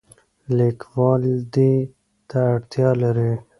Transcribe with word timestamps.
لیکوال 0.57 1.23
دې 1.53 1.73
ته 2.29 2.39
اړتیا 2.53 2.89
لري. 3.01 3.31